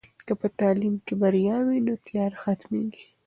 که 0.25 0.33
په 0.41 0.47
تعلیم 0.59 0.95
کې 1.05 1.13
بریا 1.21 1.57
وي، 1.67 1.79
نو 1.85 1.93
تیاره 2.05 2.37
ختمېږي. 2.43 3.03